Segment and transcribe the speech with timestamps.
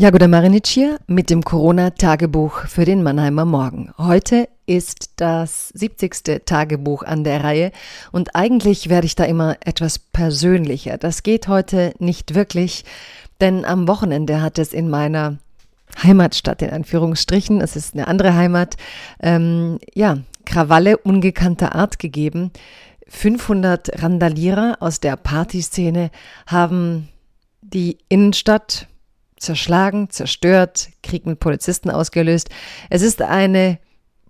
[0.00, 3.92] Jagoda Marinic hier mit dem Corona-Tagebuch für den Mannheimer Morgen.
[3.98, 6.46] Heute ist das 70.
[6.46, 7.70] Tagebuch an der Reihe
[8.10, 10.96] und eigentlich werde ich da immer etwas persönlicher.
[10.96, 12.86] Das geht heute nicht wirklich,
[13.42, 15.36] denn am Wochenende hat es in meiner
[16.02, 18.78] Heimatstadt in Anführungsstrichen, es ist eine andere Heimat,
[19.20, 22.52] ähm, ja, Krawalle ungekannter Art gegeben.
[23.06, 26.10] 500 Randalierer aus der Partyszene
[26.46, 27.10] haben
[27.60, 28.86] die Innenstadt
[29.40, 32.50] zerschlagen, zerstört, Krieg mit Polizisten ausgelöst.
[32.90, 33.78] Es ist eine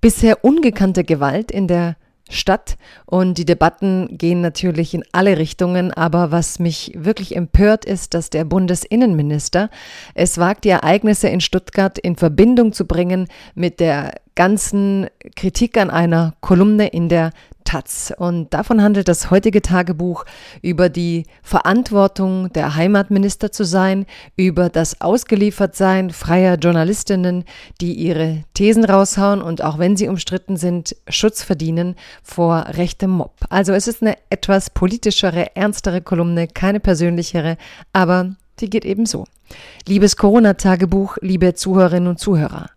[0.01, 1.97] bisher ungekannte Gewalt in der
[2.31, 2.77] Stadt
[3.07, 8.31] und die Debatten gehen natürlich in alle Richtungen, aber was mich wirklich empört ist, dass
[8.31, 9.69] der Bundesinnenminister
[10.15, 15.91] es wagt, die Ereignisse in Stuttgart in Verbindung zu bringen mit der ganzen Kritik an
[15.91, 17.33] einer Kolumne in der
[17.71, 18.13] Taz.
[18.17, 20.25] Und davon handelt das heutige Tagebuch
[20.61, 27.45] über die Verantwortung der Heimatminister zu sein, über das Ausgeliefertsein freier Journalistinnen,
[27.81, 33.35] die ihre Thesen raushauen und auch wenn sie umstritten sind, Schutz verdienen vor rechtem Mob.
[33.51, 37.57] Also es ist eine etwas politischere, ernstere Kolumne, keine persönlichere,
[37.93, 39.27] aber die geht eben so.
[39.87, 42.71] Liebes Corona-Tagebuch, liebe Zuhörerinnen und Zuhörer.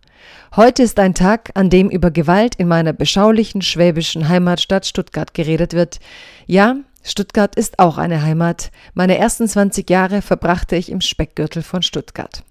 [0.56, 5.74] Heute ist ein Tag, an dem über Gewalt in meiner beschaulichen schwäbischen Heimatstadt Stuttgart geredet
[5.74, 6.00] wird.
[6.46, 8.72] Ja, Stuttgart ist auch eine Heimat.
[8.94, 12.44] Meine ersten 20 Jahre verbrachte ich im Speckgürtel von Stuttgart.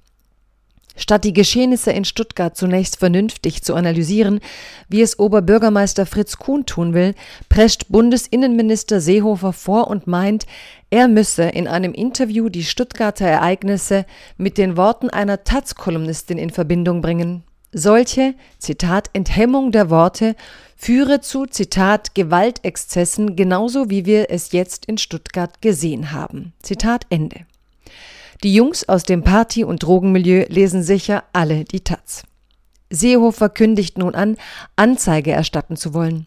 [0.94, 4.40] Statt die Geschehnisse in Stuttgart zunächst vernünftig zu analysieren,
[4.88, 7.14] wie es Oberbürgermeister Fritz Kuhn tun will,
[7.48, 10.46] prescht Bundesinnenminister Seehofer vor und meint,
[10.90, 14.04] er müsse in einem Interview die Stuttgarter Ereignisse
[14.36, 17.42] mit den Worten einer Taz-Kolumnistin in Verbindung bringen.
[17.72, 20.36] Solche, Zitat, Enthemmung der Worte
[20.76, 26.52] führe zu, Zitat, Gewaltexzessen, genauso wie wir es jetzt in Stuttgart gesehen haben.
[26.62, 27.46] Zitat Ende.
[28.42, 32.24] Die Jungs aus dem Party- und Drogenmilieu lesen sicher alle die Taz.
[32.90, 34.36] Seehofer kündigt nun an,
[34.76, 36.26] Anzeige erstatten zu wollen.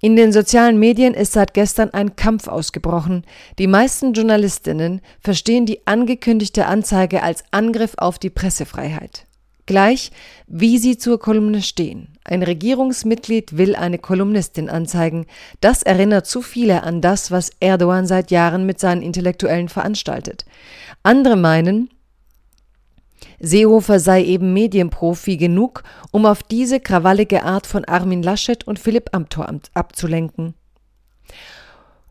[0.00, 3.24] In den sozialen Medien ist seit gestern ein Kampf ausgebrochen.
[3.58, 9.27] Die meisten Journalistinnen verstehen die angekündigte Anzeige als Angriff auf die Pressefreiheit.
[9.68, 10.12] Gleich,
[10.46, 12.16] wie sie zur Kolumne stehen.
[12.24, 15.26] Ein Regierungsmitglied will eine Kolumnistin anzeigen.
[15.60, 20.46] Das erinnert zu viele an das, was Erdogan seit Jahren mit seinen Intellektuellen veranstaltet.
[21.02, 21.90] Andere meinen,
[23.40, 29.10] Seehofer sei eben Medienprofi genug, um auf diese krawallige Art von Armin Laschet und Philipp
[29.12, 30.54] Amthor abzulenken.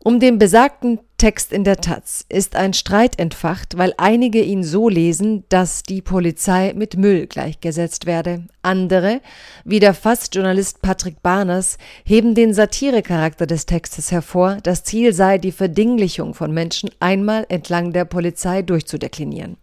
[0.04, 4.88] Um den besagten Text in der Taz ist ein Streit entfacht, weil einige ihn so
[4.88, 8.44] lesen, dass die Polizei mit Müll gleichgesetzt werde.
[8.62, 9.20] Andere,
[9.64, 14.58] wie der Fast-Journalist Patrick Barners, heben den Satirecharakter des Textes hervor.
[14.62, 19.56] Das Ziel sei, die Verdinglichung von Menschen einmal entlang der Polizei durchzudeklinieren.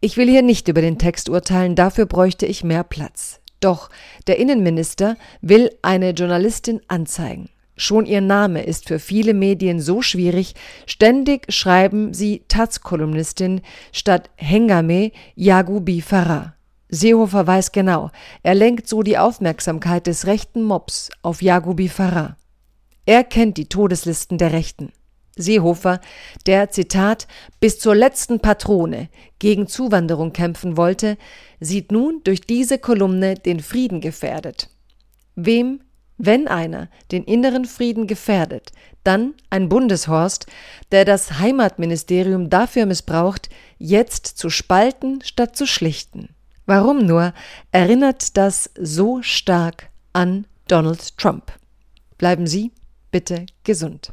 [0.00, 3.40] Ich will hier nicht über den Text urteilen, dafür bräuchte ich mehr Platz.
[3.58, 3.90] Doch
[4.28, 7.50] der Innenminister will eine Journalistin anzeigen.
[7.80, 10.54] Schon ihr Name ist für viele Medien so schwierig,
[10.84, 16.52] ständig schreiben sie Taz-Kolumnistin statt Hengame Yagubi Farah.
[16.90, 18.10] Seehofer weiß genau,
[18.42, 22.36] er lenkt so die Aufmerksamkeit des rechten Mobs auf Yagubi Farah.
[23.06, 24.92] Er kennt die Todeslisten der Rechten.
[25.36, 26.02] Seehofer,
[26.44, 27.28] der, Zitat,
[27.60, 29.08] bis zur letzten Patrone
[29.38, 31.16] gegen Zuwanderung kämpfen wollte,
[31.60, 34.68] sieht nun durch diese Kolumne den Frieden gefährdet.
[35.34, 35.80] Wem
[36.22, 38.72] wenn einer den inneren Frieden gefährdet,
[39.04, 40.46] dann ein Bundeshorst,
[40.92, 43.48] der das Heimatministerium dafür missbraucht,
[43.78, 46.28] jetzt zu spalten statt zu schlichten.
[46.66, 47.32] Warum nur
[47.72, 51.52] erinnert das so stark an Donald Trump?
[52.18, 52.72] Bleiben Sie
[53.10, 54.12] bitte gesund.